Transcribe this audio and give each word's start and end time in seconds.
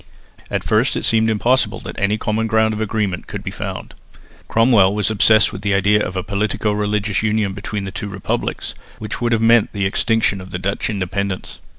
At 0.49 0.63
first 0.63 0.97
it 0.97 1.05
seemed 1.05 1.29
impossible 1.29 1.77
that 1.81 1.93
any 1.99 2.17
common 2.17 2.47
ground 2.47 2.73
of 2.73 2.81
agreement 2.81 3.27
could 3.27 3.43
be 3.43 3.51
found. 3.51 3.93
Cromwell 4.47 4.95
was 4.95 5.11
obsessed 5.11 5.53
with 5.53 5.61
the 5.61 5.75
idea 5.75 6.03
of 6.03 6.15
a 6.15 6.23
politico 6.23 6.71
religious 6.71 7.21
union 7.21 7.53
between 7.53 7.83
the 7.83 7.91
two 7.91 8.07
republics, 8.07 8.73
which 8.97 9.21
would 9.21 9.31
have 9.31 9.43
meant 9.43 9.73
the 9.73 9.85
extinction 9.85 10.41
of 10.41 10.59
Dutch 10.59 10.89
independence. 10.89 11.59